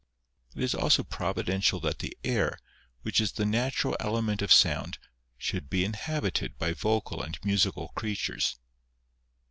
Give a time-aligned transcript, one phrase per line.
[0.55, 2.57] It is also provi dential that the air,
[3.03, 4.97] which is the natural element of sound,
[5.37, 8.57] should be inhabited by vocal and musical creatures.